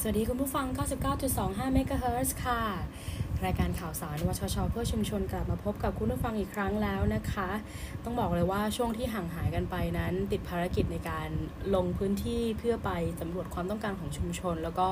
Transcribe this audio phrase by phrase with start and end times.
[0.00, 0.66] สวัสดีคุณผู้ฟัง
[1.18, 2.60] 99.25 MHz ค่ะ
[3.44, 7.50] รายการข่าวสารวชชเพื่อชุมชนกลับมาพบกับคุณผู้ฟังอีกครั้งแล้วนะคะ
[8.04, 11.28] ต้องบอกเลยว่าช่วงที่ห่างหายกันไปนั้น ติดภารกิจในการ
[11.74, 14.88] ลงพื้นที่เพื่อไปสำรวจความต้องการของชุมชน แล้วก็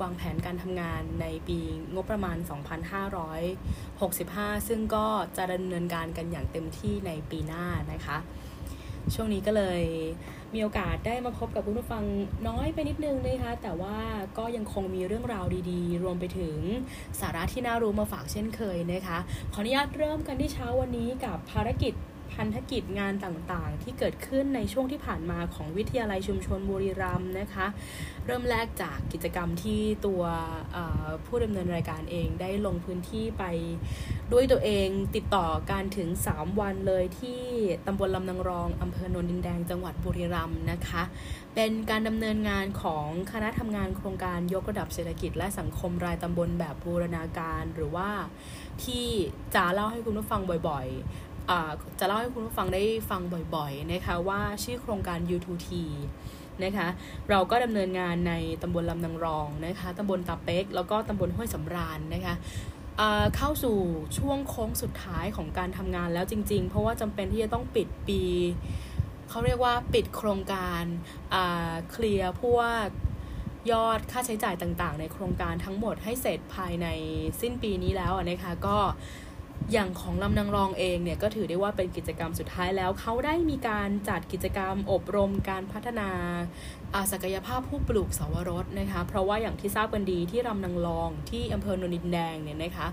[0.00, 1.58] วางแผนการทำงานในปี
[1.94, 2.36] งบประมาณ
[3.72, 8.18] 2565 ซึ่งก็จะดำเนินการกันอย่างเต็มที่ในปีหน้านะคะ
[9.14, 9.82] ช่วงนี้ก็เลย
[10.54, 12.04] มีโอกาสได้มาพบกับคุณผู้ฟัง
[12.48, 13.98] น้อยไปนิดนึงนะคะ แต่ว่า
[14.38, 16.56] ก็ยังคงมีเรื่องราวดีๆ รวมไปถึง
[17.20, 19.18] สาระที่น่ารู้มาฝากเช่นเคยนะคะ
[19.52, 21.94] ขออนุญาตเริ่มกันที่เช้าวันนี้กับภารกิจ
[22.34, 27.66] พันธกิจงานต่างๆ ที่เกิดขึ้นในช่วงที่ผ่านมาของวิทยาลัยชุมชนบุรีรัมย์นะคะ
[28.26, 30.22] เริ่มแรกจากกิจกรรมที่ตัว
[31.26, 33.44] ผู้ดำเนินรายการเองได้ลงพื้นที่ไป
[34.32, 37.40] ด้วยตัวเองติดต่อการถึง 3 วันเลยที่
[37.86, 41.02] ตำบลลำนางรองอำเภอโนนดินแดงจังหวัดบุรีรัมย์นะคะ
[41.54, 48.10] เป็นการดำเนินงานของคณะทำงานโครงการยกระดับเศรษฐกิจ และสังคมรายตำบลแบบบูรณาการหรือว่า
[48.84, 49.06] ที่
[49.54, 51.29] จะเล่าให้คุณผู้ฟังบ่อยๆ
[51.98, 53.20] จะเล่าให้คุณผู้ฟังได้ฟัง
[53.54, 55.68] บ่อยๆนะคะว่าชื่อโครงการ U2T
[56.64, 56.88] นะคะ
[57.30, 62.34] เราก็ดำเนินงานในตำบลลำนางรองนะคะตำบลตาเป็กแล้วก็ตำบลห้วยสำราญนะคะ
[63.36, 63.76] เข้าสู่
[64.18, 68.22] ช่วงโค้งสุดท้ายของการทำงานแล้วจริง ๆ เพราะว่าจำเป็นที่จะต้องปิดปี
[69.28, 70.82] เขาเรียกว่าปิดโครงการ
[71.90, 72.86] เคลียร์พวก
[73.72, 76.86] ยอดค่าใช้จ่ายต่างๆ ในโครงการทั้งหมดให้เสร็จภายใน
[77.40, 78.78] สิ้นปีนี้แล้วนะคะก็
[79.72, 86.08] อย่างของลำนางรองเองเนี่ยก็ถือได้ว่าเป็นกิจกรรมสุดท้ายแล้ว เขาได้มีการจัดกิจกรรมอบรมการพัฒนา
[87.12, 92.86] ศักยภาพผู้ปลูกสาวรสนะคะเพราะว่าอย่างที่ทราบกันดีที่ลำนางรองที่อำเภอโนนดินแดงเนี่ยนะคะ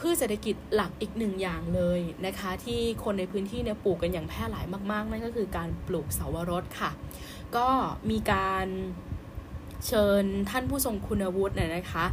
[0.00, 6.90] พืชเศรษฐกิจหลักอีกหนึ่งอย่างเลยนะคะ ที่คนในพื้นที่เนี่ยปลูกกันอย่างแพร่หลายมาก ๆ นั่นก็คือการปลูกเสาวรสค่ะ
[7.56, 7.68] ก็
[8.10, 8.66] มีการ
[9.86, 12.04] เชิญท่านผู้ทรงคุณวุฒิเนี่ยนะคะ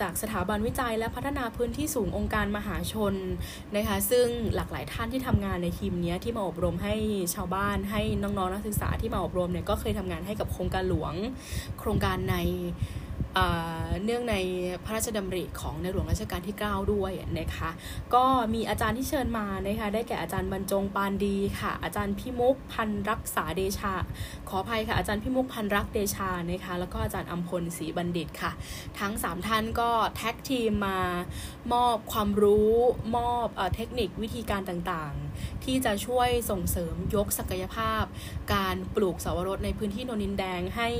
[0.00, 3.14] จากสถาบันวิจัยและพัฒนาพื้นที่สูงองค์การมหาชน
[3.76, 6.94] นะคะซึ่งหลากหลายท่านที่ทำงานในทีมนี้ที่มาอบรมให้
[7.34, 11.14] ชาวบ้านให้น้องๆนักศึกษาที่มาอบรมเนี่ยก็เคยทำงานให้กับโครงการหลวง
[11.80, 12.36] โครงการใน
[14.04, 14.36] เนื่องใน
[14.84, 17.70] พระราชดำริของในหลวงรัชกาลที่ 9 ด้วยนะคะ
[18.14, 18.24] ก็
[18.54, 23.94] มีอาจารย์ที่เชิญมานะคะได้แก่อาจารย์บรรจงปานดีค่ะ อาจารย์พิมุกพันรักษาเดชา
[24.48, 28.52] ขออภัยค่ะอาจารย์พิมุกพันรักเดชานะคะแล้วก็อาจารย์อัมพลศรีบัณฑิตค่ะ
[28.98, 30.98] ทั้ง 3 ท่านก็แท็กทีมมา
[31.72, 32.72] มอบความรู้
[33.16, 38.04] มอบเทคนิควิธีการต่างๆ ที่จะช่วยส่งเสริมยกศักยภาพ
[38.54, 40.90] การปลูกสาวรสในพื้นที่โนนินแดงให้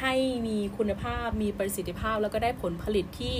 [0.00, 0.14] ให้
[0.46, 3.38] มีคุณภาพมีประสิทธิภาพ แล้วก็ได้ผลผลิตที่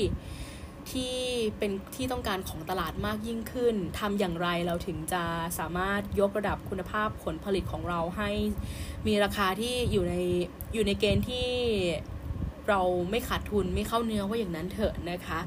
[0.90, 1.16] ที่
[1.58, 5.22] เป็นที่ต้องการของตลาดมากยิ่งขึ้นทำอย่างไรเราถึงจะ
[5.58, 8.30] สามารถยกระดับคุณภาพผลผลิตของเราให้
[9.06, 10.14] มีราคาที่อยู่ใน
[10.74, 11.48] อยู่ในเกณฑ์ที่
[12.68, 12.80] เรา
[13.10, 15.38] ไม่ขาดทุนไม่เข้าเนื้อว่าอย่างนั้นเถอะนะคะ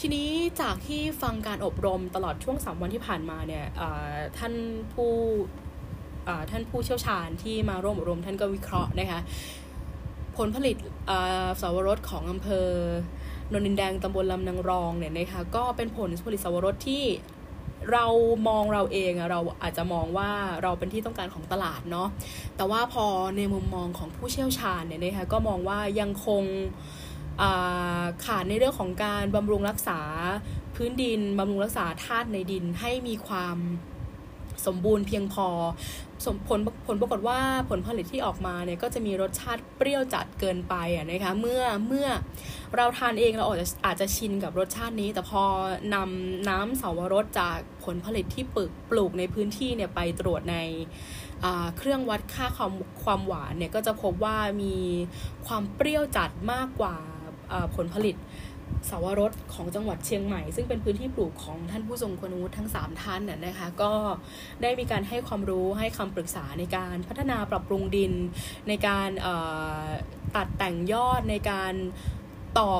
[0.00, 0.28] ทีนี้
[0.60, 3.64] จากที่ฟังการอบรมตลอดช่วงสามวันที่ผ่านมาเนี่ย
[4.38, 4.54] ท่าน
[4.92, 5.12] ผู้
[6.50, 9.20] ท่านผู้เชี่ยวชาญที่มาร่วมอบรมท่านก็วิเคราะห์นะคะ
[10.38, 10.76] ผลผลิต
[11.60, 12.68] สาวรสของอำเภอ
[13.52, 17.04] นนินแดงตำบลลำนางรองเนี่ยนะคะก็เป็นผลผลิตสาวรสที่
[17.92, 18.06] เรา
[18.48, 20.30] มองเราเองเราอาจจะมองว่า
[20.62, 22.08] เราเป็นที่ต้องการของตลาดเนาะ
[22.56, 23.06] แต่ว่าพอ
[23.36, 26.42] ในมุมมองของผู้เชี่ยวชาญเนี่ยนะคะก็มองว่ายังคง
[28.24, 30.00] ขาดในเรื่องของการบำรุงรักษา
[30.74, 33.56] พื้นดินบำรุงรักษาธาตุในดินให้มีความ
[34.66, 35.48] สมบูรณ์เพียงพอ
[36.26, 37.38] สมผลผลปรากฏว่า
[37.70, 42.08] ผลผลิตที่ออกมาเนี่ยก็จะมีรสชาติเปรี้ยวจัดเกินไปอะนะคะเมื่อเมื่อ
[42.76, 45.42] เราทานเองเราอาจจะอาจจะชินกับรสชาตินี้ แต่พอ
[45.94, 50.56] นำน้ำเสาวรสจากผลผลิตที่ปึกปลูกในพื้นที่เนี่ยไปตรวจใน
[51.76, 52.72] เครื่องวัดค่าความ
[53.04, 54.74] ความหวานเนี่ยก็จะพบว่ามี
[55.46, 56.96] ความเปรี้ยวจัดมากกว่า
[57.76, 58.16] ผลผลิต
[58.90, 63.92] สาวรสของจังหวัดเชียงใหม่ ซึ่งเป็นพื้นที่ปลูกของท่านผู้ทรงคุณวุฒิทั้ง 3 ท่านน่ยนะคะก็
[64.62, 68.12] ได้มีการให้ความรู้ให้คำปรึกษาในการพัฒนาปรับปรุงดิน
[68.68, 69.08] ในการ
[70.36, 71.72] ตัดแต่งยอดในการ
[72.58, 72.72] ต่อ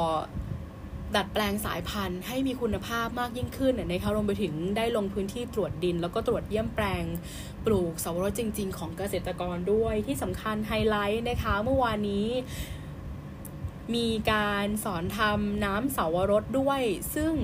[1.16, 7.04] ดัดแปลงสายพันธุ์ให้มีคุณภาพมากยิ่งขึ้นนะคะรวมไปถึงได้ลงพื้นที่ตรวจดิน แล้วก็ตรวจเยี่ยมแปลง
[7.66, 12.26] ปลูกสาวรสจริง ๆ ของเกษตรกรด้วยที่สำคัญไฮไลท์นะคะเมื่อวานนี้
[13.94, 16.80] มีการสอนทำน้ำเสาวรสด้วย
[17.14, 17.34] ซึ่ง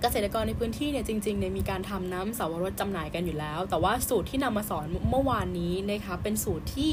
[0.00, 6.92] เกษตรกรในพื้นที่เนี่ยจริงๆเนี่ยมีการทำน้ำเสาวรสจำหน่ายกันอยู่แล้ว แต่ว่าสูตรที่นำมาสอนเมื่อวานนี้นะคะเป็นสูตรที่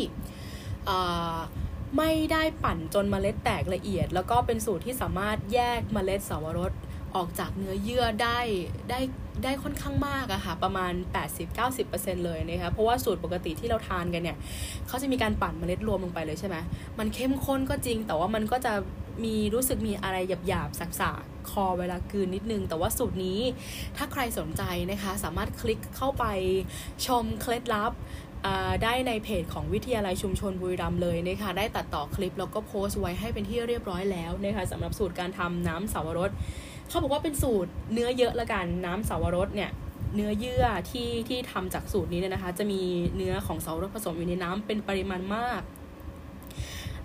[1.97, 6.71] ไม่ได้ปั่นจนเมล็ดแตกละเอียด แล้วก็เป็นสูตรที่สามารถแยกเมล็ดสาวรส
[7.15, 8.39] ออกจากเนื้อเยื่อได้
[8.89, 8.99] ได้
[9.43, 10.93] ได้ค่อนข้างมากอะค่ะประมาณ
[11.59, 14.37] 80-90%เลยนะคะเพราะว่าสูตรปกติที่เราทานกันเนี่ย
[14.87, 16.57] เขาจะมีการปั่นเมล็ดรวมลงไปเลยใช่ไหม
[16.99, 18.73] มันเข้มข้นก็จริง แต่ว่ามันก็จะ
[19.23, 20.17] มีรู้สึกมีอะไร
[20.47, 20.87] หยาบๆสั
[21.19, 23.39] กๆ คอเวลากืนนิดนึง แต่ว่าสูตรนี้
[23.97, 26.25] ถ้าใครสนใจนะคะ สามารถคลิกเข้าไป
[27.05, 27.93] ชมเคล็ดลับ
[28.83, 36.31] ได้ในเพจของวิทยาลัยชุมชนบุรีรัมย์เลยนะคะได้ตัดต่อคลิปแล้วก็โพสต์ไว้ให้เป็นที่เรียบร้อยแล้วนะคะสำหรับสูตรการทำน้ำสาวรส
[36.89, 39.71] เขาบอกว่าเป็นสูตรเนื้อเยอะละกันน้ำสาวรสเนี่ย
[40.15, 42.81] เนื้อเยื่อที่ที่ทำจากสูตรนี้เนี่ยนะคะ จะมี
[43.15, 45.61] เนื้อของสาวรสผสมอยู่ในน้ำเป็นปริมาณมาก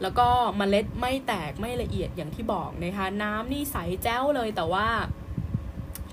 [0.03, 0.29] แล้วก็
[0.61, 4.87] มเมล็ดไม่แตกไม่ละเอียดอย่างที่บอกนะคะ น้ำนี่ใสแจ้วเลยแต่ว่า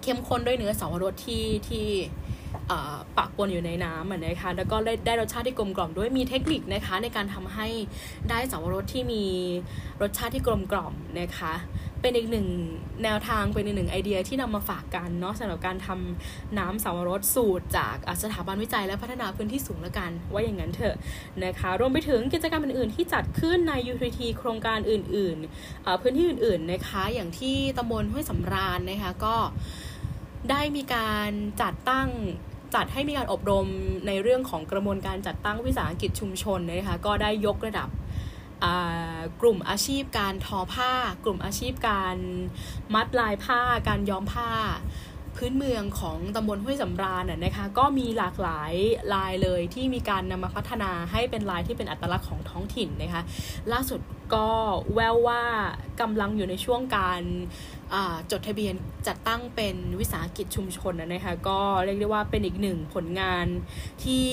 [0.02, 1.88] เข้มข้นด้วยเนื้อสาวรสที่ที่
[3.18, 7.68] ปะปนอยู่ในน้ำนะคะ แล้วก็ได้ไดรสชาติที่กลมกล่อมด้วย มีเทคนิคนะคะ ในการทำให้
[8.30, 9.24] ได้สับปะรดที่มี
[10.02, 11.54] รสชาติที่กลมกล่อมนะคะ
[12.02, 12.48] เป็นอีกหนึ่ง
[13.04, 20.96] แนวทางเป็นอีกหนึ่งไอเดียที่นำมาฝากกันเนาะสำหรับการทำน้ำสับปะรดสูตร จากสถาบันวิจัยและพัฒนาพื้นที่สูงละกันว่าอย่างนั้นเถอะ
[21.44, 29.36] นะคะ รวมไปถึงกิจกรรมอื่นๆ ที่จัดขึ้นใน UTT โครงการอื่นๆ พื้นที่อื่นๆนะคะอย่างที่ตำบลห้วยสำราญนะคะก็
[30.50, 31.30] ได้มีการ
[31.62, 32.10] จัดตั้ง
[32.76, 33.68] จัดให้มีการอบรม
[34.08, 37.90] ในเรื่องของกระบวนการจัดตั้งวิสาหกิจชุมชนนะคะก็ได้ยกระดับ
[39.42, 40.92] กลุ่มอาชีพการทอผ้า
[41.24, 42.18] กลุ่มอาชีพการ
[42.94, 44.50] มัดลายผ้า การย้อมผ้า
[45.38, 48.74] พื้นเมืองของตำบลห้วยสำราญนะคะ ก็มีหลากหลาย
[49.14, 53.22] ลายเลยที่มีการนำมาพัฒนาให้เป็นลายที่เป็นอัตลักษณ์ของท้องถิ่นนะคะ
[53.72, 54.00] ล่าสุด
[54.34, 54.48] ก็
[54.94, 55.44] แววว่า
[56.02, 57.22] กำลังอยู่ในช่วงการ
[58.32, 58.74] จดทะเบียน
[59.08, 63.46] จัดตั้งเป็นวิสาหกิจชุมชนนะคะ ก็เรียกได้ว่าเป็นอีกหนึ่งผลงาน
[64.04, 64.28] ที่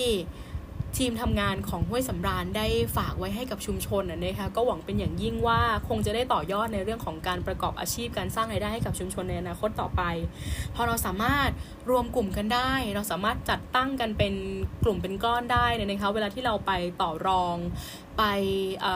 [0.97, 10.03] ทีมทำงานของห้วยสำราญได้ฝากไว้ให้กับชุมชนนะคะก็หวังเป็นอย่างยิ่งว่าคงจะได้ต่อยอดในเรื่องของการประกอบอาชีพการสร้างรายได้ให้กับชุมชนในอนาคตต่อไป
[10.75, 11.51] พอเราสามารถ
[11.91, 14.35] รวมกลุ่มกันได้ เราสามารถจัดตั้งกันเป็น
[14.85, 17.57] กลุ่มเป็นก้อนได้นะคะเวลาที่เราไปต่อรอง
[18.19, 18.23] ไป
[18.85, 18.87] อ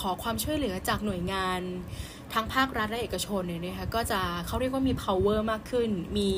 [0.00, 1.60] ขอความช่วยเหลือจากหน่วยงาน
[2.34, 6.30] ทั้งภาครัฐและเอกชนเนี่ยนะคะก็จะเขาเรียกว่ามี power มากขึ้นมี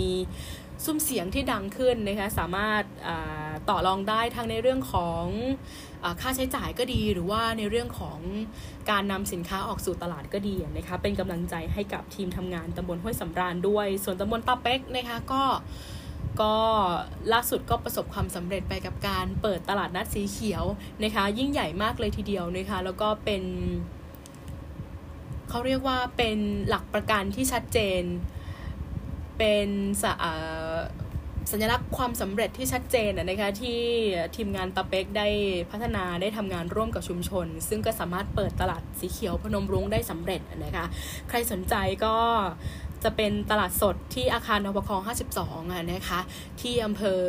[0.84, 2.82] ซุ้มเสียงที่ดังขึ้นนะคะสามารถ
[3.68, 5.24] ต่อรองได้ทั้งในเรื่องของ
[6.04, 8.18] อค่าใช้จ่ายก็ดี หรือว่าในเรื่องของ
[8.90, 15.42] การนำสินค้าออกสู่ตลาดก็ดีนะคะเป็นกำลังใจให้กับทีมทำงานตำบลห้วยสำราญด้วย ส่วนตำบลตาเป็กนะคะก็
[16.40, 16.54] ก็
[17.32, 20.64] ล่าสุดก็ประสบความสำเร็จไปกับการเปิดตลาดนัดสีเขียว
[21.02, 23.42] นะคะ ยิ่งใหญ่มากเลยทีเดียวนะคะแล้วก็เป็น
[25.48, 26.38] เขาเรียกว่าเป็น
[26.68, 28.02] หลักประกันที่ชัดเจน
[29.38, 29.68] เป็น
[31.52, 33.80] สัญลักษณ์ความสำเร็จที่ชัดเจนนะคะที่
[34.36, 35.28] ทีมงานตะเป็กได้
[35.70, 40.86] พัฒนาได้ทำงานร่วมกับชุมชน ซึ่งก็สามารถเปิดตลาดสีเขียวพนมรุ้งได้สำเร็จนะคะ
[41.28, 41.74] ใครสนใจ
[42.04, 42.16] ก็
[43.04, 45.02] จะเป็นตลาดสดที่อาคารนวคลอง
[45.44, 46.20] 52นะคะ
[46.60, 47.20] ที่อำเภอ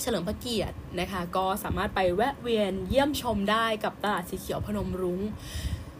[0.00, 5.20] เฉลิมพระเกียรตินะคะก็สามารถไปแวะเวียนเยี่ยมชมได้กับตลาดสีเขียวพนมรุ้ง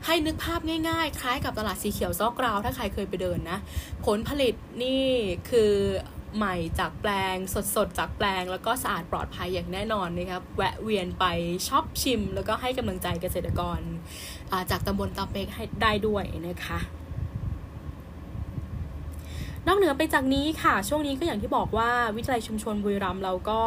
[0.06, 3.58] ให้นึกภาพง่ายๆ คล้ายกับตลาดสีเขียวซอกกราว ถ้าใครเคยไปเดินนะ
[4.06, 5.04] ผลผลิตนี่
[5.50, 5.72] คือ
[6.37, 7.37] ใหม่จากแปลง
[7.76, 11.25] สดๆ จากแปลงแล้วก็สะอาดปลอดภัยอย่างแน่นอนนะครับแวะเวียนไป
[11.69, 13.78] ช็อปชิม แล้วก็ให้กำลังใจเกษตรกร
[14.70, 16.78] จากตำบลตาเปกให้ได้ด้วยนะคะ
[19.66, 23.60] นอกเหนือไปจากนี้ค่ะ ช่วงนี้ก็อย่างที่บอกว่าวิทยาลัยชุมชนบุรีรัมย์เราก็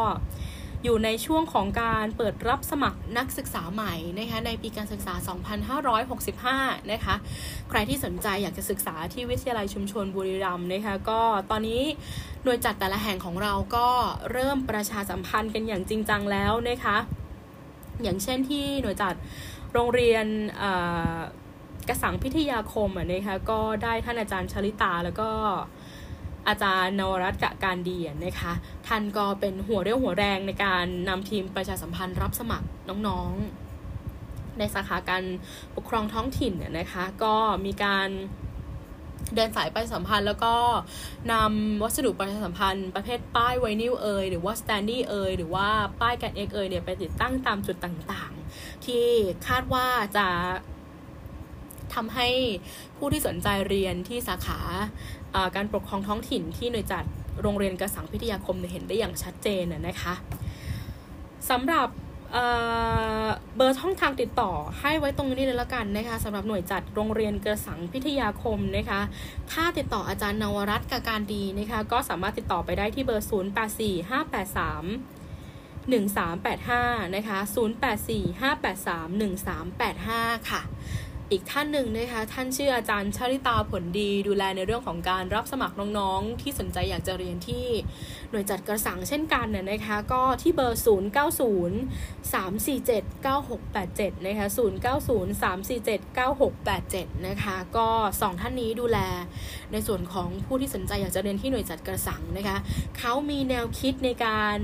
[0.87, 5.13] อยู่ในช่วงของการเปิดรับสมัครนักศึกษาใหม่นะคะในปีการศึกษา
[6.77, 7.15] 2565 นะคะ
[7.69, 11.21] ใครที่สนใจอยากจะศึกษาที่วิทยาลัยชุมชนบุรีรัมย์นะคะก็
[11.51, 11.81] ตอนนี้
[12.43, 13.87] หน่วยจัดแต่ละแห่งของเราก็
[14.31, 16.97] เริ่มประชาสัมพันธ์กันอย่างจริงจังแล้วนะคะ
[18.03, 19.13] อย่างเช่นที่หน่วยจัด
[19.73, 20.25] โรงเรียน
[21.89, 25.29] กระสังพิทยาคมนะคะก็ได้ท่านอาจารย์ชลิตาแล้วก็
[26.47, 28.53] อาจารย์นวรัตน์กะการดีนะคะ
[28.87, 32.67] ท่านก็เป็นหัวเรี่ยวหัวแรงในการนำทีมประชาสัมพันธ์รับสมัคร
[33.07, 35.23] น้องๆ ในสาขาการ
[35.75, 37.35] ปกครองท้องถิ่นนะคะก็
[37.65, 38.09] มีการ
[39.35, 40.55] เดินสายประชาสัมพันธ์แล้วก็
[41.31, 45.67] นำวัสดุประชาสัมพันธ์ประเภทป้ายไวนิลเอยหรือว่า standee เอยหรือว่า
[46.01, 49.05] ป้ายแกน X เอยเนี่ยไปติดตั้งตามจุดต่างๆ ที่
[49.47, 49.87] คาดว่า
[50.17, 50.27] จะ
[51.93, 52.29] ทำให้
[52.97, 54.59] ผู้ที่สนใจเรียนที่สาขา
[55.55, 57.03] การปกครองท้องถิ่นที่หน่วยจัด
[57.41, 60.13] โรงเรียนกระสังพิทยาคมเห็นได้อย่างชัดเจนนะคะ
[61.49, 61.87] สำหรับ
[63.55, 69.01] เบอร์ช่องทางติดต่อให้ไว้ตรงนี้เลยละกันนะคะสำหรับหน่วยจัดโรงเรียนกระสังพิทยาคมนะคะ
[69.51, 74.59] ถ้าติดต่ออาจารย์นวรัตน์กการดีนะคะก็สามารถติดต่อไปได้ที่เบอร์ 0 8 4 5 8 3
[75.93, 77.39] 1385นะคะ
[77.85, 79.07] 084 583
[79.79, 80.61] 1385 ค่ะ
[81.31, 87.65] อีกท่านหนึ่งนะคะท่านชื่ออาจารย์ชริตาผลดีดูแลในเรื่องของการรับสมัครน้องๆ ที่สนใจอยากจะเรียนที่
[88.31, 96.17] หน่วยจัดกระสังเช่นกันน่ยนะคะก็ที่เบอร์ 0 9 0 3 4 7 9 6 8 7นะคะ0 9 0 3 4 7
[96.17, 97.87] 9 6 8 7นะคะก็
[98.19, 98.97] 2 ท่านนี้ดูแล
[99.71, 102.57] ในส่วนของผู้ที่สนใจอยากจะเรียนที่หน่วยจัดกระสังนะคะ
[102.97, 104.59] เขามีแนวคิดในการ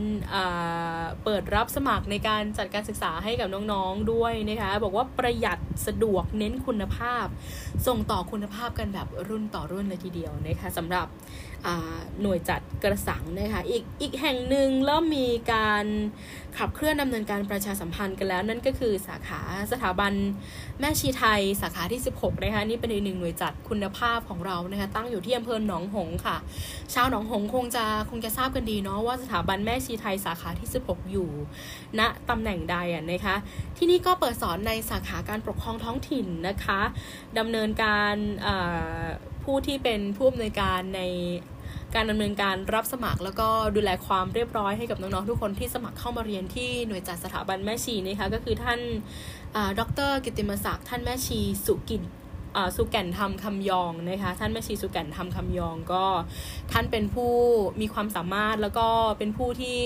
[1.24, 7.26] เปิดรับสมัครในการจัดการศึกษาให้กับน้องๆด้วยนะคะบอกว่าประหยัดสะดวกเน้นคุณภาพ
[7.88, 11.08] ส่งต่อคุณภาพกันแบบรุ่นต่อรุ่นเลยทีเดียวนะคะสำหรับ
[12.22, 15.86] หน่วยจัดกระสังนะคะอีกอีกแห่งหนึ่งเริ่มมีการ
[16.58, 19.42] ขับเคลื่อนดำเนินการประชาสัมพันธ์กันแล้ว นั่นก็คือสาขา
[19.72, 20.14] สถาบัน
[20.80, 26.38] แม่ชีไทยสาขาที่ 16 นะคะนี่เป็นอีกหนึ่งหน่วยจัดคุณภาพของเรานะคะตั้งอยู่ที่อำเภอหนองหงค่ะ
[26.94, 31.30] ชาวหนองหงคงจะคงจะทราบกันดีเนาะว่าสถาบันแม่ชีไทยสาขาที่ 16 อยู่
[32.00, 33.36] ณนะตำแหน่งใดอะนะคะ
[33.78, 36.82] ที่นี่ก็เปิดสอนในสาขาการปกครองท้องถิ่นนะคะ
[37.38, 38.16] ดำเนินการ
[39.44, 41.02] ผู้ที่เป็นผู้อำนวยการใน
[41.96, 48.80] การดำเนินการรับสมัคร แล้วก็ดูแลความเรียบร้อยให้กับน้องๆทุกคนที่สมัครเข้ามาเรียนที่หน่วยจัดสถาบันแม่ชีนะคะก็คือท่าน
[49.80, 52.04] ดรกิติมศักดิ์ท่านแม่ชีสุกิน
[52.76, 56.06] สุแก่นทำคำยองนะคะท่านแม่ชีสุแก่นทำคำยองก็
[56.72, 57.34] ท่านเป็นผู้
[57.82, 59.82] มีความสามารถแล้วก็เป็นผู้ที่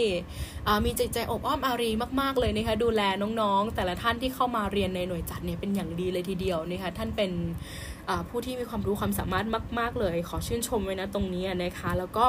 [0.86, 1.90] มีใจใจอบอ้อมอารี
[2.22, 3.02] มาก ๆเลยนะคะดูแล
[3.42, 7.32] น้องๆ แต่ละท่านที่เข้ามาเรียนในหน่วยจัดเนี่ยเป็นอย่างดีเลยทีเดียวนะคะท่านเป็น
[8.30, 9.46] ผู้ที่มีความรู้ความสามารถ
[9.80, 12.26] มาก ๆ เลย ขอชื่นชมไว้นะตรงนี้นะคะ แล้วก็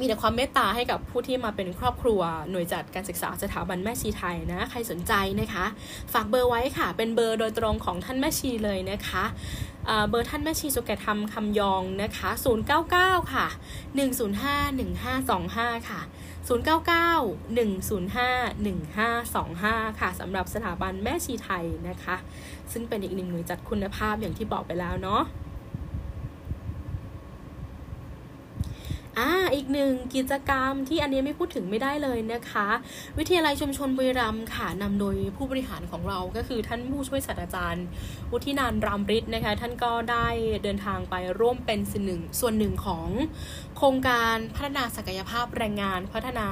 [0.00, 5.64] มีแต่ความเมตตาให้กับผู้ที่มาเป็นครอบครัวหน่วยจัดการศึกษาสถาบันแม่ชีไทยนะ ใครสนใจนะคะ
[6.12, 9.24] ฝากเบอร์ไว้ค่ะ เป็นเบอร์โดยตรงของท่านแม่ชีเลยนะคะ
[10.08, 12.30] เบอร์ท่านแม่ชีสุกธรรมคำยองนะคะ
[12.80, 13.46] 099 ค่ะ
[14.08, 14.78] 105
[15.08, 16.00] 1525 ค่ะ
[16.48, 16.58] 099 105
[18.66, 22.16] 1525 ค่ะสำหรับสถาบันแม่ชีไทยนะคะ
[22.72, 25.22] ซึ่งเป็นอีกหนึ่งหน่วยจัดคุณภาพอย่างที่บอกไปแล้วเนาะ
[29.54, 32.68] อีกหนึ่งกิจกรรมที่อันนี้ไม่พูดถึงไม่ได้เลยนะคะ
[33.18, 37.84] วิทยาลัยชุมชนบุรีรัมย์ค่ะนำโดยผู้บริหารของเราก็คือท่านผู้ช่วยศาสตราจารย์
[38.30, 40.26] วุฒินันรามฤทธิ์นะคะ ท่านก็ได้
[40.64, 43.08] เดินทางไปร่วมเป็นส่วนหนึ่งส่วนหนึ่งของ
[43.76, 46.46] โครงการพัฒนาศักยภาพแรงงานพัฒนา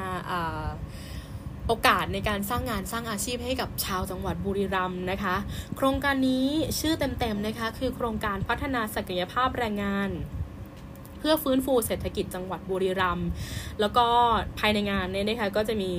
[1.69, 5.37] โอกาสในการสร้างงานสร้างอาชีพให้กับชาวจังหวัดบุรีรัมย์นะคะ
[5.77, 6.49] โครงการนี้
[6.79, 10.11] ชื่อเต็มๆนะคะ คือโครงการพัฒนาศักยภาพแรงงาน
[11.19, 13.29] เพื่อฟื้นฟูเศรษฐกิจจังหวัดบุรีรัมย์
[13.81, 14.07] แล้วก็
[14.59, 15.93] ภายในงานเนี่ยนะคะก็จะมี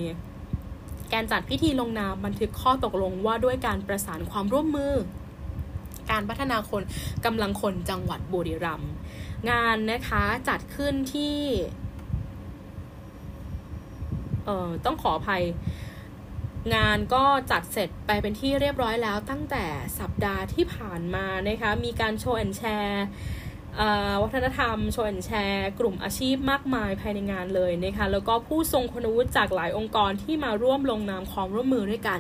[1.14, 4.94] การจัดพิธีลงนามบันทึกข้อตกลงว่าด้วยการประสานความร่วมมือ
[6.12, 6.84] การพัฒนาคน
[7.26, 8.92] กำลังคนจังหวัดบุรีรัมย์
[9.50, 11.38] งานนะคะจัดขึ้นที่
[14.46, 15.44] เอ่อต้องขออภัย
[16.76, 19.66] งานก็จัดเสร็จไปเป็นที่เรียบร้อยแล้วตั้งแต่
[20.00, 23.06] สัปดาห์ที่ผ่านมานะคะ มีการโชว์แอนแชร์
[24.24, 32.20] วัฒนธรรมชวนแชร์ กลุ่มอาชีพมากมายภายในงานเลยนะคะแล้วก็ผู้ทรงคุณวุฒิจากหลายองค์กรที่มาร่วมลงนามความร่วมมือด้วยกัน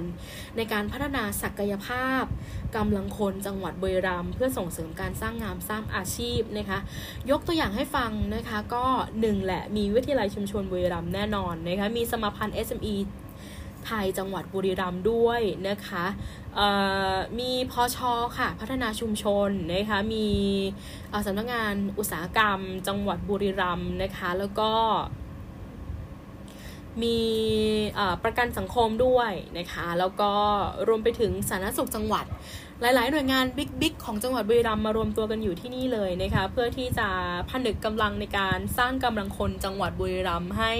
[0.57, 2.23] ในการพัฒนาศักยภาพ
[2.75, 6.79] กำลังคนจังหวัดบุรีรัมย์เพื่อส่งเสริมการสร้างงานสร้างอาชีพนะคะ
[7.31, 8.85] ยกตัวอย่างให้ฟังนะคะก็
[9.21, 12.95] หนึ่งแหละมีวิทยาลัยชุมชนบุรีรัมย์แน่นอนนะคะมีสมาพันธ์ SME
[13.87, 16.05] ไทยจังหวัดบุรีรัมย์ด้วยนะคะ
[17.39, 20.27] มีพอชอค่ะพัฒนาชุมชนนะคะมี
[21.25, 24.71] สำนักงานอุตสาหกรรม จังหวัดบุรีรัมย์นะคะแล้วก็
[27.03, 27.19] มี
[28.23, 30.31] ประกันสังคมด้วยนะคะ แล้วก็
[30.87, 32.25] รวมไปถึงสาธารณสุขจังหวัด
[32.81, 33.45] หลาย ๆ หน่วยงาน
[33.81, 37.07] บิ๊ก ๆ ของจังหวัดบุรีรัมย์มารวมตัวกันอยู่ที่นี่เลยนะคะ เพื่อที่จะ
[37.49, 40.73] ผนึกกำลังในการสร้างกำลังคนจังหวัดบุรีรัมย์ให้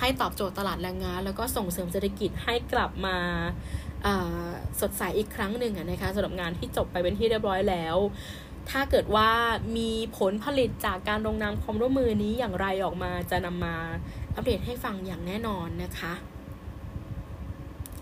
[0.00, 3.16] ให้ตอบโจทย์ตลาดแรงงาน แล้วก็ส่งเสริมเศรษฐกิจให้กลับมา
[4.80, 7.96] สดใสอีกครั้งหนึ่งนะคะสำหรับงานที่จบไปเป็นที่เรียบร้อยแล้ว
[8.70, 9.30] ถ้าเกิดว่า
[9.76, 13.76] มีผลผลิตจากการลงนามความร่วมมือนี้อย่างไรออกมาจะนำมา
[14.34, 16.12] อัปเดตให้ฟังอย่างแน่นอนนะคะ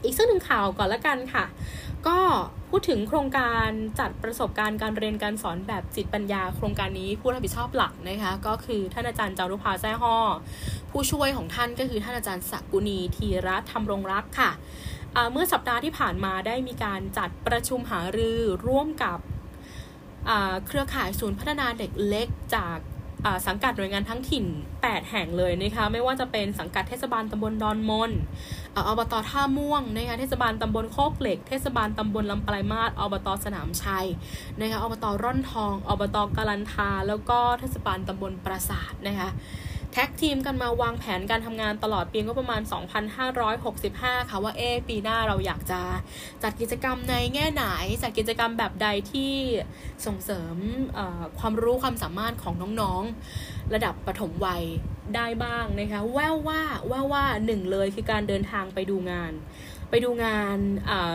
[0.05, 1.45] อีกสักหนึ่งข่าวก่อนละกันค่ะ
[2.09, 2.19] ก็
[2.71, 3.69] พูดถึงโครงการ
[4.01, 10.17] จัดประสบการณ์การเรียนการสอนแบบจิตปัญญา โครงการนี้ผู้รับผิดชอบหลักนะคะ ก็คือท่านอาจารย์จารุภาแซ่ห่อ
[10.91, 14.51] ผู้ช่วยของท่านก็คือท่านอาจารย์สักกุณีธีรัตธรรมรงรักค่ะ
[15.33, 19.19] เมื่อสัปดาห์ที่ผ่านมาได้มีการจัดประชุมหารือร่วมกับ
[20.67, 22.79] เครือข่ายศูนย์พัฒนาเด็กเล็กจาก
[23.47, 24.47] สังกัดหน่วยงานท้องถิ่น
[24.79, 28.11] 8 แห่งเลยนะคะ ไม่ว่าจะเป็นสังกัดเทศบาลตำบลดอนมนต์
[28.77, 34.07] อบตท่าม่วงนะคะเทศบาลตำบลโคกเหล็ก เทศบาลตำบลลำปลายมาศอบตสนามชัย
[34.61, 39.29] นะคะอบตร่อนทองอบตกาลันทา แล้วก็เทศบาลตำบลปราสาทนะคะ
[39.93, 42.63] tag team กันมาวางแผนการทำงานตลอดปีงบประมาณ
[43.47, 45.81] 2,565 ค่ะว่าเอปีหน้าเราอยากจะ
[46.43, 47.65] จัดกิจกรรมในแง่ไหน
[48.03, 49.33] จัดกิจกรรมแบบใดที่
[50.07, 50.57] ส่งเสริม
[51.39, 54.63] ความรู้ความสามารถของน้องๆ ระดับปฐมวัย
[55.17, 59.33] ได้บ้างนะคะ แววว่าแววว่าหนึ่งเลยคือการเดินทางไปดูงาน
[59.91, 60.57] ไปดูงาน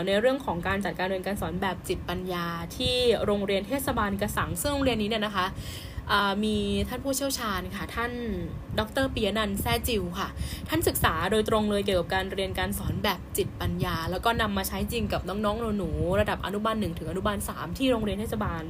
[0.07, 5.45] ในเรื่องของการจัดการเรียนการสอนแบบจิตปัญญา ที่โรงเรียนเทศบาลกระสังซึ่งโรงเรียนนี้เนี่ยนะคะ
[6.43, 6.55] มี
[6.89, 8.11] ท่านผู้เชี่ยวชาญค่ะ ท่าน
[8.79, 10.29] ดรปียนันแซ่จิวค่ะ
[10.69, 18.63] ท่านศึกษาโดยตรงเลยเกี่ยวกับการเรียนการสอนแบบจิตปัญญา แล้วก็นำมาใช้จริงกับน้องๆหนูๆระดับอนุบาลหนึ่งถึงอนุบาลสามที่โรงเรียนเทศบาล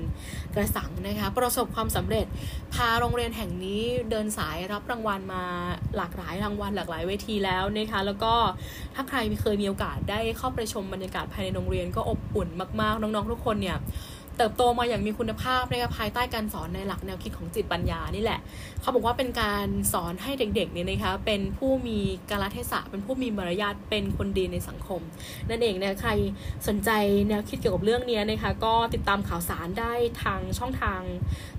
[0.56, 2.26] กระสังนะคะประสบความสำเร็จ
[2.74, 5.44] พาโรงเรียนแห่งนี้เดินสายรับรางวัลมา
[5.98, 8.34] หลากหลายรางวัลหลากหลายเวทีแล้วนะคะแล้วก็
[8.96, 12.50] ถ้าใครเคยมีโอกาสได้เข้าไปชมบรรยากาศภายในโรงเรียนก็อบอุ่น
[12.82, 13.78] มากๆ น้องๆทุกคนเนี่ย
[14.38, 18.40] เติบโตมาอย่างมีคุณภาพนะคะภายใต้การสอนในหลักแนวคิดของจิตปัญญานี่แหละ
[18.82, 25.02] เขาบอกว่าเป็นการสอนให้เด็กๆเนี่ยนะคะเป็นผู้มีกาลเทศะเป็นผู้มีมารยาทเป็นคนดีในสังคม
[25.50, 26.12] นั่นเองนะใคร
[26.68, 26.90] สนใจ
[27.30, 31.02] แนวคิดเกี่ยวกับเรื่องนี้นะคะก็ติดตามข่าวสารได้ทางช่องทาง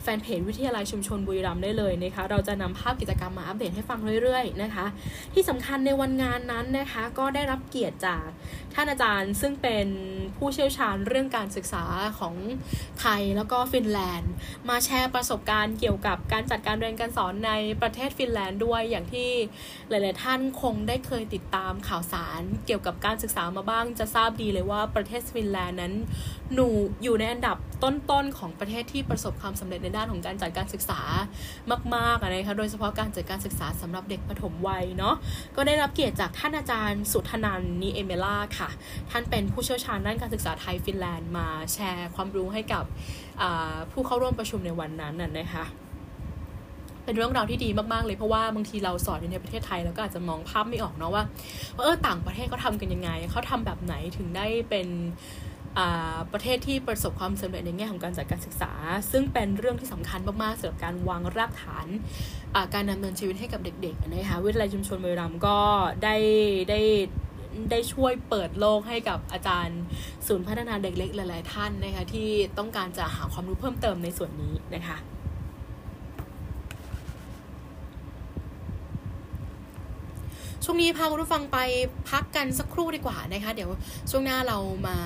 [0.03, 4.87] แฟนเพจวิทยาลัยชุมชนบุรีรัมย์ได้เลยนะคะเราจะนำภาพกิจกรรมมาอัปเดตให้ฟังเรื่อยๆนะคะ
[5.35, 8.27] ที่สำคัญในวันงานนั้นนะคะก็ได้รับเกียรติจาก
[8.75, 9.87] ท่านอาจารย์ซึ่งเป็น
[10.37, 11.85] ผู้เชี่ยวชาญเรื่องการศึกษา
[12.19, 12.35] ของ
[13.01, 14.33] ไทยแล้วก็ฟินแลนด์
[14.69, 19.31] มาแชร์ประสบการณ์เกี่ยวกับการจัดการเรียนการสอนในประเทศฟินแลนด์ด้วยอย่างที่
[19.89, 25.95] หลาย ๆ ท่านคงได้เคยติดตามข่าวสารเกี่ยวกับการศึกษามาบ้างจะทราบดีเลยว่าประเทศฟินแลนด์นั้น
[26.55, 26.69] หนู
[27.03, 31.01] อยู่ในอันดับต้น ๆ ของประเทศที่ประสบความสำเร็จในด้านของการจัดการศึกษา
[31.95, 35.15] มากๆนะคะโดยเฉพาะการจัดการศึกษาสำหรับเด็กปฐมวัยเนาะ
[35.57, 38.69] ก็ได้รับเกียรติจากท่านอาจารย์สุธนันนีเอเมล่าค่ะ
[39.11, 42.85] ท่านเป็นผู้เชี่ยวชาญด้านการศึกษาไทยฟินแลนด์มาแชร์ความรู้ให้ให้กับ
[43.93, 45.65] ผู้เข้าร่วมประชุมในวันนั้นน่ะนะคะ
[47.05, 51.25] เป็นเรื่องราวที่ดีมากๆเลยเพราะว่าบางทีเราสอนในประเทศไทยแล้วก็อาจจะมองภาพไม่ออกเนาะว่า
[51.77, 54.89] ว่าเออต่างประเทศเขาทากันยังไงเขาทำแบบไหนถึงได้เป็น
[56.33, 58.73] ประเทศที่ประสบความสำเร็จในแง่ของการจัดการศึกษา
[59.11, 61.87] ซึ่งเป็นเรื่องที่สำคัญมากๆสำหรับการวางรากฐาน
[62.75, 65.59] การดำเนินชีวิตให้กับเด็กๆนะคะวิทยาลัยชุมชนเมรัมก็
[66.03, 66.17] ได้
[66.71, 66.81] ได้
[67.71, 69.81] ได้ช่วยเปิดโลกให้กับอาจารย์
[70.27, 72.29] ศูนย์พัฒนาเด็กเล็กหลาย ๆ ท่านนะคะที่
[72.59, 74.99] ต้องการจะหาความรู้เพิ่มเติมในส่วนนี้นะคะ
[80.65, 81.59] ช่วงนี้พาคุณผู้ฟังไป
[82.11, 83.71] พักกันสักครู่ดีกว่านะคะเดี๋ยว
[84.11, 84.99] ช่วงหน้าเรามา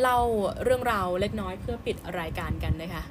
[0.00, 0.18] เล่า
[0.64, 3.02] เรื่องราวเล็กน้อยเพื่อปิดรายการกันนะคะ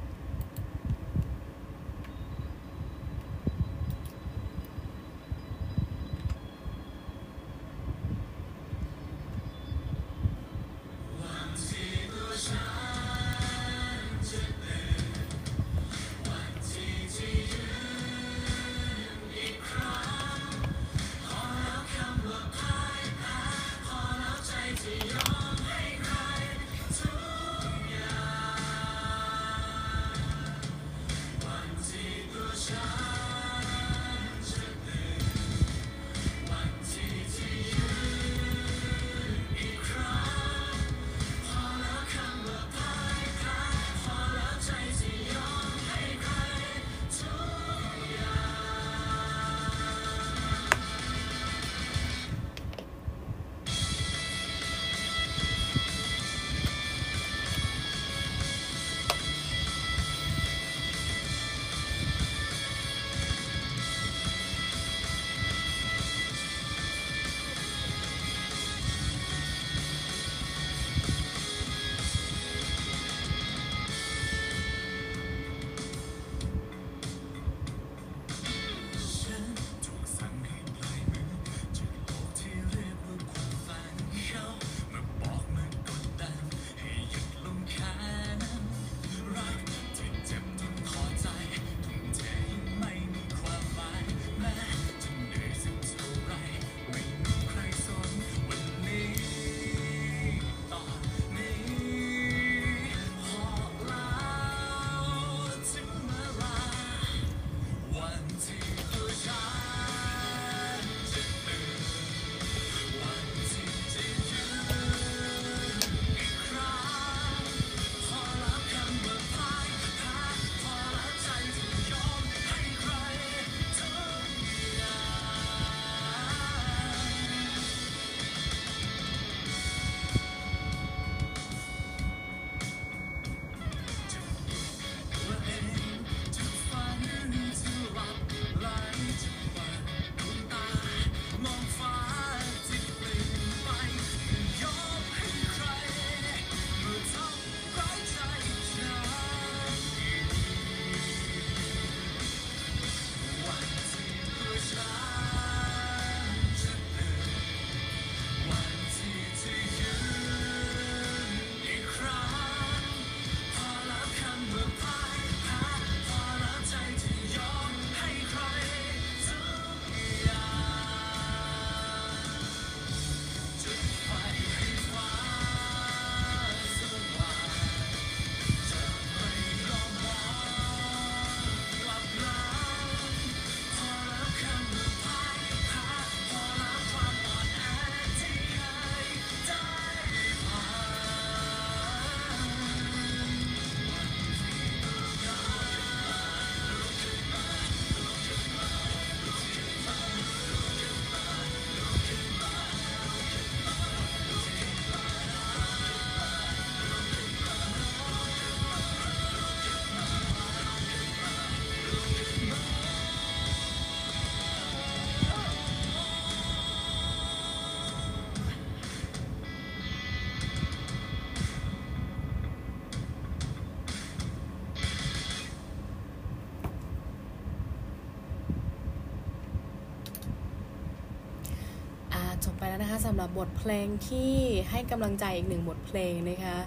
[233.13, 234.33] สำหรับบทเพลงที่
[234.69, 236.57] ให้กำลังใจอีกหนึ่งบทเพลงนะคะ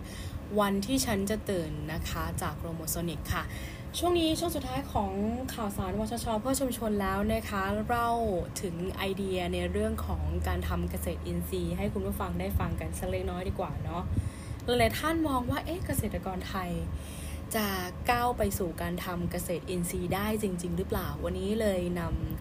[0.60, 3.44] วันที่ฉันจะตื่นนะคะจาก Lomosonic ค่ะ
[3.98, 5.10] ช่วงนี้ช่วงสุดท้ายของ
[5.54, 8.10] ข่าวสารวชชเพื่อชุมชนแล้วนะคะเล่า
[8.62, 14.02] ถึงไอเดียในเรื่องของการทำเกษตรอินทรีย์ ให้คุณผู้ฟังได้ฟังกันสักเล็กน้อยดีกว่าเนาะ
[14.64, 16.70] หลายท่านมองว่าเอ๊ะเกษตรกรไทย
[17.56, 17.66] จะ
[18.10, 22.33] ก้าวไปสู่การทำเกษตรอินทรีย์ได้จริง ๆ หรือเปล่าวันนี้เลยนำ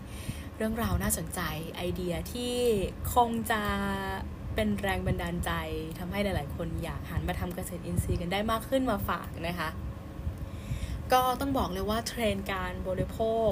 [0.65, 1.41] รื่องราวน่าสนใจ
[1.77, 2.53] ไอเดียที่
[3.13, 3.61] คงจะ
[4.55, 5.51] เป็นแรงบันดาลใจ
[5.99, 9.69] ทำให้หลาย ๆ คนอยากหันมาทำเกษตรอินทรีย์กันได้มากขึ้นมาฝากนะคะ
[11.13, 13.49] ก็ต้องบอกเลยว่าเทรนการบริโภค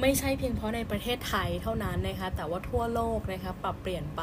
[0.00, 4.22] ไม่ใช่เพียงเพราะในประเทศไทยเท่านั้นนะคะ แต่ว่าทั่วโลกนะคะปรับเปลี่ยนไป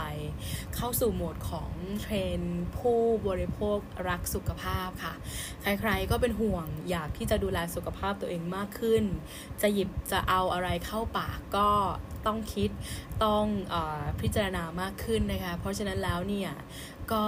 [0.76, 2.40] เข้าสู่โหมดของเทรน
[2.78, 3.78] ผู้บริโภค
[4.10, 5.14] รักสุขภาพค่ะ
[5.62, 9.04] ใครๆก็เป็นห่วงอยากที่จะดูแลสุขภาพตัวเองมากขึ้น
[9.62, 11.70] จะหยิบจะเอาอะไรเข้าปากก็
[12.26, 12.70] ต้องคิด
[13.24, 13.76] ต้องอ
[14.22, 16.52] พิจารณามากขึ้นนะคะ เพราะฉะนั้นแล้วเนี่ย
[17.14, 17.26] ก็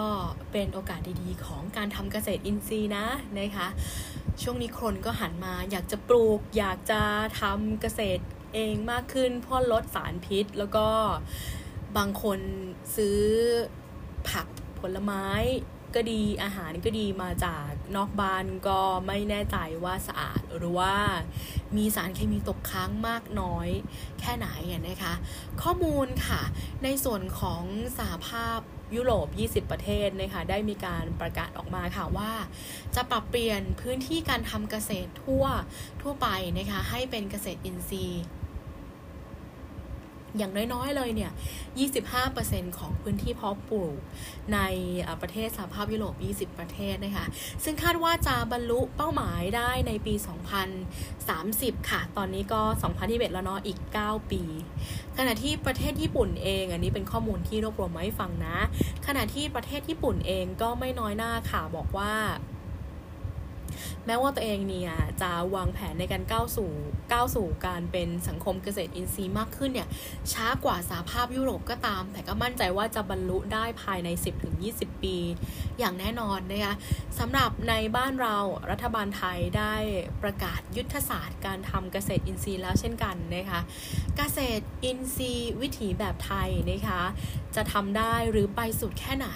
[0.51, 3.05] เป็นโอกาสดีๆ ของการทำเกษตรอินทรีย์นะ
[3.39, 3.67] นะคะ
[4.41, 7.01] ช่วงนี้คนก็หันมาอยากจะปลูก อยากจะ
[7.41, 10.87] ทำเกษตรเองมากขึ้นเพื่อลดสารพิษ แล้วก็
[11.97, 12.39] บางคน
[12.95, 13.19] ซื้อ
[14.29, 14.47] ผัก
[14.79, 15.25] ผลไม้
[15.95, 20.95] ก็ดีอาหารก็ดีมาจากนอกบ้านก็ไม่แน่ใจว่าสะอาดหรือว่า
[21.77, 23.67] มีสารเคมีตกค้างมากน้อย
[24.19, 24.47] แค่ไหน
[24.89, 25.13] นะคะ
[25.61, 26.41] ข้อมูลค่ะ
[26.83, 27.63] ในส่วนของ
[27.97, 28.59] สหภาพ
[28.95, 32.31] ยุโรป 20 ประเทศนะคะได้มีการประกาศออกมาค่ะว่า
[32.95, 35.45] จะปรับเปลี่ยนพื้นที่การทำเกษตรทั่ว
[36.01, 36.27] ทั่วไป
[36.57, 38.23] นะคะให้เป็นเกษตรอินทรีย์
[40.37, 41.31] อย่างน้อยๆเลยเนี่ย
[42.05, 43.95] 25%ของพื้นที่เพาะปลูก
[44.53, 44.59] ใน
[45.21, 47.25] ประเทศสหภาพยุโรป 20 ประเทศนะคะ
[47.63, 50.13] ซึ่งคาดว่าจะบรรลุเป้าหมายได้ในปี
[51.21, 52.61] 2030 ค่ะ ตอนนี้ก็
[52.97, 54.43] 2021 แล้วเนาะ อีก 9 ปี
[55.17, 58.57] ขณะที่ประเทศญี่ปุ่นเอง อันนี้เป็นข้อมูลที่รวบรวมมาให้ฟังนะ
[59.07, 62.13] ขณะที่ประเทศญี่ปุ่นเองก็ไม่น้อยหน้าค่ะ บอกว่า
[64.07, 66.71] แม้ว่าตัวเองเนี่ยจะวางแผนในการก้าวสู่
[67.11, 69.87] ก้าวสู่การเป็นสังคมเกษตรอินทรีย์มากขึ้นเนี่ย
[70.33, 74.09] ช้ากว่าสหภาพยุโรปก็ตาม แต่ก็มั่นใจว่าจะบรรลุได้ภายใน
[74.55, 75.17] 10-20 ปี
[75.79, 76.75] อย่างแน่นอนนะคะ
[77.19, 78.37] สำหรับในบ้านเรา
[78.71, 79.75] รัฐบาลไทยได้
[80.23, 83.59] ประกาศยุทธศาสตร์ การทำเกษตรอินทรีย์แล้วเช่นกันนะคะ
[84.17, 87.01] เกษตรอินทรีย์วิถีแบบไทยนะคะ
[87.55, 89.29] จะทำได้หรือไปสุดแค่ไหน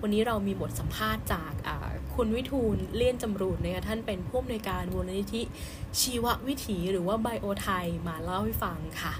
[0.00, 1.52] วันนี้เรามีบทสัมภาษณ์จาก
[2.14, 5.42] คุณวิทูลเลี่ยนจำรูดนะคะท่านเป็นผู้อำนวยการมูลนิธิ
[6.00, 9.14] ชีววิถีหรือว่าไบโอไทยมาเล่าให้ฟังค่ะ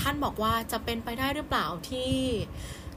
[0.00, 2.12] ท่านบอกว่าจะเป็นไปได้หรือเปล่าที่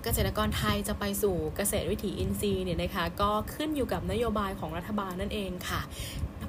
[0.03, 5.81] เกษตรกรไทยจะไปสู่เกษตรวิถีอินทรีย์เนี่ยนะคะก็ขึ้นอยู่กับนโยบายของรัฐบาลนั่นเองค่ะ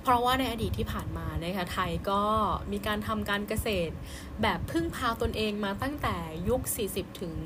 [0.03, 2.23] เพราะว่าในอดีตที่ผ่านมานะคะไทยก็
[2.73, 3.95] มีการทำการเกษตร
[4.43, 6.17] แบบพึ่งพาตนเองมาตั้งแต่
[6.49, 7.37] ยุค 40 ถึง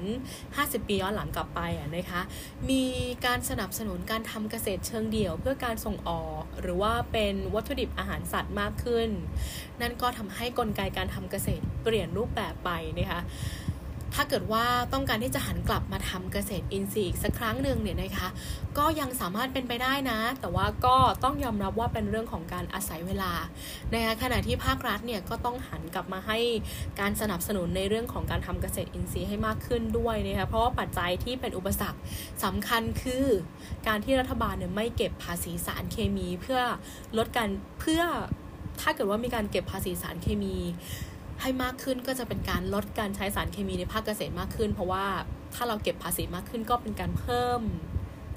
[0.41, 2.21] 50 ปีย้อนหลังกลับไปอะนะคะ
[2.71, 2.85] มี
[3.27, 9.09] การสนับสนุนการทำเกษตรเชิงเดี่ยว เพื่อการส่งออก หรือว่าเป็นวัตถุดิบอาหารสัตว์มากขึ้น
[9.81, 13.21] นั่นก็ทำให้กลไกการทำเกษตรเปลี่ยนรูปแบบไปนะคะ
[14.15, 18.29] ถ้าเกิดว่าต้องการที่จะหันกลับมาทำเกษตรอินทรีย์อีกสักครั้งหนึ่งเนี่ยนะคะ
[18.79, 23.33] ก็ยังสามารถเป็นไปได้นะ แต่ว่าก็ต้องยอมรับว่าเป็นเรื่องของการอาศัยเวลา
[23.93, 26.39] นะคะขณะที่ภาครัฐเนี่ยก็ต้องหันกลับมาให้
[27.01, 32.01] การสนับสนุนในเรื่องของการทำเกษตรอินทรีย์ให้มากขึ้นด้วยนะคะเพราะว่าปัจจัยที่เป็นอุปสรรค
[32.45, 33.27] สำคัญคือ
[33.87, 36.61] การที่รัฐบาลเนี่ยไม่เก็บภาษีสารเคมีเพื่อ
[37.19, 37.49] ลดการ
[37.81, 38.03] เพื่อ
[38.81, 40.57] ถ้าเกิดว่ามีการเก็บภาษีสารเคมี
[41.47, 45.05] ให้มากขึ้นก็จะเป็นการลดการใช้สารเคมีในภาคเกษตรมากขึ้น เพราะว่า
[45.55, 47.61] ถ้าเราเก็บภาษีมากขึ้นก็เป็นการเพิ่ม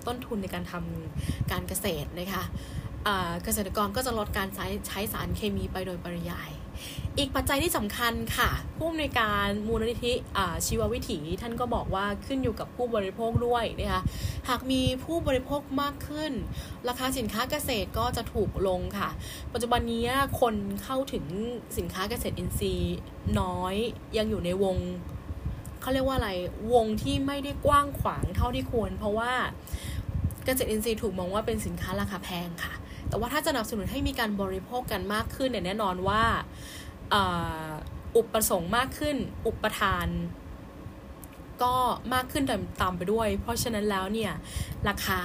[0.07, 2.43] ต้นทุนในการทำการเกษตรนะคะ
[3.43, 6.49] เกษตรกรก็จะลดการใช้ใช้สารเคมีไปโดยปริยาย
[7.17, 10.13] อีกปัจจัยที่สำคัญค่ะ ผู้อำนวยการมูลนิธิ
[10.65, 14.01] ชีววิถีท่านก็บอกว่าขึ้นอยู่กับผู้บริโภคด้วยนะคะ
[14.49, 16.31] หากมีผู้บริโภคมากขึ้น
[16.87, 19.09] ราคาสินค้าเกษตรก็จะถูกลงค่ะ
[19.53, 20.05] ปัจจุบันนี้
[20.39, 21.25] คนเข้าถึง
[21.77, 22.97] สินค้าเกษตรอินทรีย์
[23.39, 23.75] น้อย
[24.17, 24.77] ยังอยู่ในวง
[25.81, 26.31] เขาเรียกว่าอะไร
[26.73, 29.31] วงที่ไม่ได้กว้างขวางเท่าที่ควร เพราะว่า
[30.45, 32.73] เกษตรอินทรีย์ถูกมองว่าเป็นสินค้าราคาแพงค่ะ
[33.09, 36.23] แต่ว่าถ้าจะสนับสนุนให้มีการบริโภคกันมากขึ้นเนี่ยแน่นอนว่า
[38.17, 39.15] อุปสงค์มากขึ้น
[39.47, 40.07] อุปทาน
[41.63, 41.75] ก็
[42.13, 42.43] มากขึ้น
[42.81, 44.33] ตามไปด้วย เพราะฉะนั้นแล้วเนี่ย
[44.87, 45.21] ราคา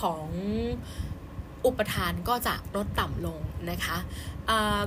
[0.00, 0.26] ของ
[1.66, 3.96] อุปทานก็จะลดต่ำลงนะคะ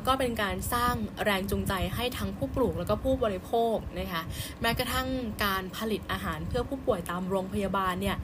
[0.07, 4.21] ก็เป็นการสร้างแรงจูงใจให้ทั้งผู้ปลูกแล้วก็ผู้บริโภคนะคะ
[4.61, 5.07] แม้กระทั่ง
[5.45, 8.17] การผลิตอาหารเพื่อผู้ป่วยตามโรงพยาบาลเนี่ย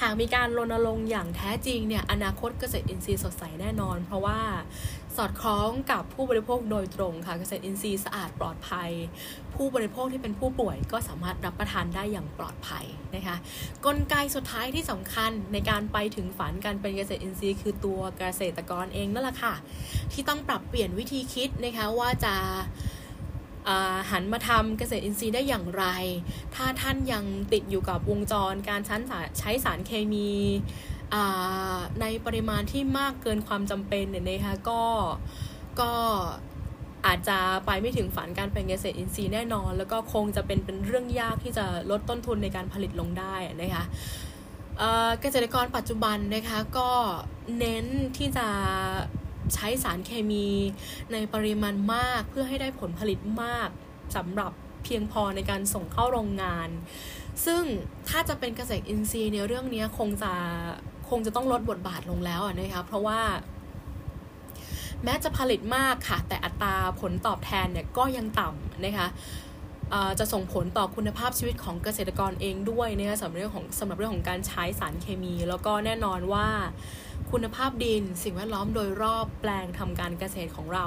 [0.00, 4.38] หากมีการรณรงค์อย่างแท้จริงเนี่ยอนาคตเกษตรอินทรีย์สดใสแน่นอน เพราะว่า
[5.16, 8.90] สอดคล้องกับผู้บริโภคโดยตรงค่ะเกษตรอินทรีย์สะอาดปลอดภัย
[9.54, 13.36] ผู้บริโภคที่เป็นผู้ป่วยก็สามารถรับประทานได้อย่างปลอดภัยนะคะ
[13.86, 19.54] กลไกสุดท้ายที่สำคัญในการไปถึงฝันการเป็นเกษตรอินทรีย์ คือตัวเกษตรกรเองนั่นแหละค่ะ
[20.12, 22.34] ที่ต้องปรับเปลี่ยนวิธีคิดนะคะว่าจะ
[24.10, 25.84] หันมาทำเกษตรอินทรีย์ได้อย่างไร
[26.54, 28.80] ถ้าท่านยังติดอยู่กับวงจรการ
[29.38, 30.30] ใช้สารเคมี
[32.00, 34.82] ในปริมาณที่มากเกินความจำเป็นเนี่ยนะคะก็
[35.80, 35.92] ก็
[37.06, 43.84] อาจจะไปไม่ถึงฝันการเป็นเกษตรอินทรีย์แน่นอน แล้วก็คงจะเป็นเป็นเรื่องยากที่จะลดต้นทุนในการผลิตลงได้นะคะ
[45.20, 46.90] เกษตรกรปัจจุบันนะคะก็
[47.58, 48.46] เน้นที่จะ
[49.54, 50.48] ใช้สารเคมี
[51.12, 53.68] ในปริมาณมากเพื่อให้ได้ผลผลิตมาก
[54.16, 54.52] สำหรับ
[54.84, 56.68] เพียงพอในการส่งเข้าโรงงาน
[57.44, 57.62] ซึ่ง
[58.08, 60.32] ถ้าจะเป็นเกษตรอินทรีย์ในเรื่องนี้คงจะ
[61.10, 63.20] คงจะต้องลดบทบาทลงแล้วนะคะเพราะว่า
[65.04, 69.08] แม้จะผลิตมากค่ะ แต่อัตราผลตอบแทนเนี่ยก็ยังต่ำนะคะ
[70.18, 76.48] จะส่งผลต่อคุณภาพชีวิตของเกษตรกรเองด้วยนะคะสำหรับเรื่องของสำหรับเรื่องของการใช้สารเคมี แล้วก็แน่นอนว่า
[77.30, 80.86] คุณภาพดินสิ่งแวดล้อมโดยรอบแปลงทำการเกษตรของเรา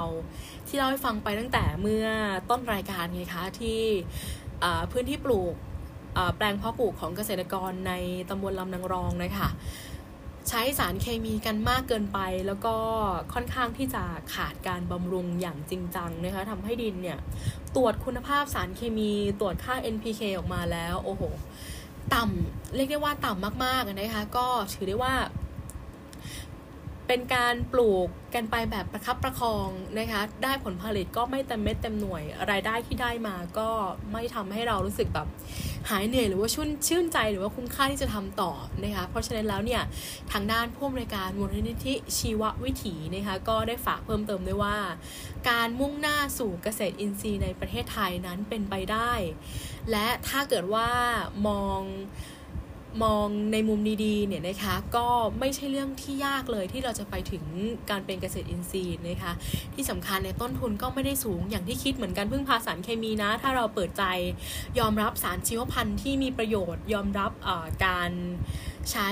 [0.68, 2.06] ที่เราให้ฟังไปตั้งแต่เมื่อ
[2.50, 3.80] ต้นรายการไงคะที่
[4.92, 5.54] พื้นที่ปลูก
[6.36, 7.92] แปลงเพาะปลูกของเกษตรกรใน
[8.28, 9.48] ตำบลลำนางรองนะคะ
[10.48, 12.76] ใช้สารเคมีกันมากเกินไป แล้วก็
[13.34, 14.02] ค่อนข้างที่จะ
[14.34, 17.18] ขาดการบำรุงอย่างจริงจังนะคะทำให้ดินเนี่ย
[17.76, 21.22] ตรวจคุณภาพสารเคมีตรวจค่า NPK ออกมาแล้ว โอ้โห
[22.14, 25.14] ต่ำเรียกได้ว่าต่ำมากๆนะคะ ก็ถือได้ว่า
[27.08, 33.70] เป็นการปลูกกันไปแบบประคับประคองนะคะ ได้ผลผลิตก็ไม่เต็มเม็ดเต็มหน่วย รายได้ที่ได้มาก็
[34.12, 35.28] ไม่ทำให้เรารู้สึกแบบ
[35.90, 39.82] หายเหนื่อยหรือว่าชื่นชื่นใจหรือว่าคุ้มค่าที่จะทำต่อนะคะ เพราะฉะนั้นแล้วเนี่ย
[40.32, 44.76] ทางด้านผู้อำนวยการมูลนิธิชีววิถีนะคะก็ได้ฝากเพิ่มเติมด้วยว่า
[45.50, 49.12] การมุ่งหน้าสู่เกษตรอินทรีย์ในประเทศไทยนั้นเป็นไปได้
[49.90, 50.88] และถ้าเกิดว่า
[51.46, 51.80] มอง
[53.02, 55.06] มองในมุมดีๆเนี่ยนะคะก็
[55.40, 57.44] ไม่ใช่เรื่องที่ยากเลยที่เราจะไปถึง
[57.90, 59.32] การเป็นเกษตรอินทรีย์นะคะ
[59.74, 64.04] ที่สำคัญในต้นทุนก็ไม่ได้สูงอย่างที่คิดเหมือนกันพึ่งพาสารเคมีนะ ถ้าเราเปิดใจ
[64.78, 67.30] ยอมรับสารชีวพันธุ์ที่มีประโยชน์ ยอมรับ
[67.86, 68.10] การ
[68.90, 69.08] ใช้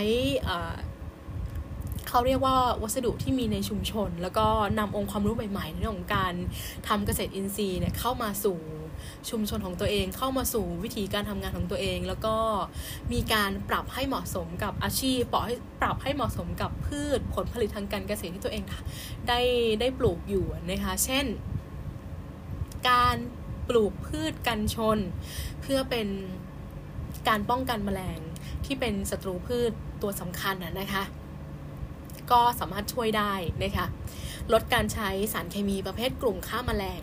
[2.09, 4.47] เขาเรียกว่าวัสดุที่มีในชุมชน แล้วก็
[4.79, 6.35] นำองค์ความรู้ใหม่ๆในเรื่องของการ
[6.89, 8.59] ทำเกษตรอินทรีย์เนี่ยเข้ามาสู่
[9.31, 12.37] ชุมชนของตัวเองเข้ามาสู่วิธีการทำงานของตัวเอง แล้วก็
[13.13, 18.65] มีการปรับให้เหมาะสมกับอาชีพปรับให้ปรับให้เหมาะสมกับพืชผลผลิตทางการเกษตรที่ตัวเอง
[19.29, 19.41] ได้
[19.81, 21.27] ได้ปลูกอยู่นะคะเช่น
[22.91, 23.17] การ
[23.69, 24.99] ปลูกพืชกันชน
[25.61, 26.09] เพื่อเป็น
[27.29, 28.21] การป้องกันแมลง
[28.65, 31.05] ที่เป็นศัตรูพืชตัวสำคัญนะคะ
[32.31, 33.87] ก็สามารถช่วยได้นะคะ
[34.53, 37.01] ลดการใช้สารเคมีประเภทกลุ่มฆ่ามาแมลง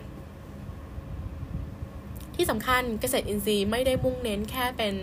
[2.40, 4.94] ที่สำคัญเกษตรอินทรีย์ไม่ได้มุ่งเน้นแค่เป็น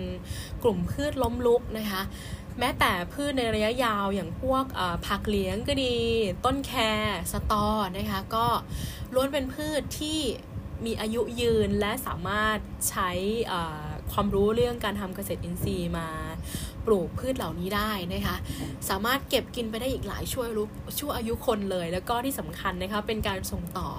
[0.64, 2.02] กลุ่มพืชล้มลุกนะคะ
[2.60, 4.66] แม้แต่พืชในระยะยาวอย่างพวก
[5.08, 5.96] ผักเลี้ยงก็ดี
[6.46, 8.48] ต้นแครสตอนะคะก็
[9.14, 10.20] ล้วนเป็นพืชที่
[10.86, 12.58] มีอายุยืนและสามารถ
[12.90, 13.10] ใช้
[14.12, 16.08] ความรู้เรื่องการทำเกษตรอินทรีย์มา
[16.86, 18.36] ปลูกพืชเหล่านี้ได้นะคะ
[18.90, 20.64] สามารถเก็บกินไปได้อีกหลายช่วยุ
[21.00, 23.90] ช่วอายุคนเลย แล้วก็ที่สำคัญนะคะเป็นการส่งต่อ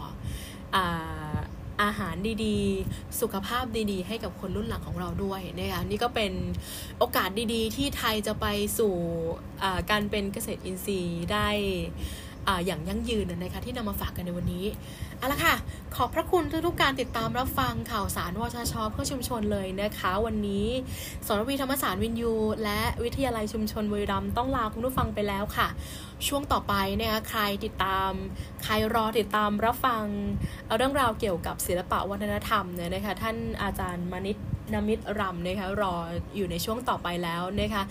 [0.76, 0.78] อ
[1.82, 2.14] อาหาร
[2.44, 6.32] ดีๆ สุขภาพดีๆ ให้กับคนรุ่นหลังของเราด้วยนะคะนี่ก็เป็น
[6.98, 8.46] โอกาสดีๆ ที่ไทยจะไป
[8.78, 8.94] สู่
[9.90, 11.48] การเป็นเกษตรอินทรีย์ได้
[12.66, 14.64] อย่างยั่งยืนนะคะที่นำมาฝากกันในวันนี้
[15.18, 15.54] เอาละค่ะ
[15.96, 20.66] ขอบพระคุณทุกๆการติดตามรับฟังข่าวสารวชชเพื่อชุมชนเลยนะคะ วันนี้
[21.26, 25.68] สรวีธรรมศาสตร์วินยู และวิทยาลัยชุมชนบุรีรัมต้องลาคุณผู้ฟังไปแล้วค่ะ
[26.26, 28.10] ช่วงต่อไปนะคะใครติดตาม
[28.64, 30.04] ใครรอติดตามรับฟัง
[30.66, 34.36] เอาเรื่องราวเกี่ยวกับศิลปะวัฒนธรรมเนี่ยนะคะท่านอาจารย์มณิต
[34.72, 35.94] นมิตรรำนะคะรอ
[36.36, 37.82] อยู่ในช่วงต่อไปแล้วนะคะ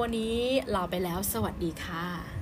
[0.00, 0.34] วันนี้
[0.74, 2.37] ลาไปแล้วสวัสดีค่ะ